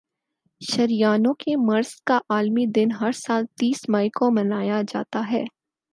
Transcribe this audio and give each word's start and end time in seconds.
شریانوں 0.61 1.33
کے 1.33 1.55
مرض 1.57 1.93
کا 2.05 2.19
عالمی 2.29 2.65
دن 2.75 2.91
ہر 2.91 3.11
سال 3.15 3.45
تیس 3.59 3.87
مئی 3.89 4.09
کو 4.09 4.31
منایا 4.31 4.81
جاتا 4.87 5.31
ہے 5.31 5.43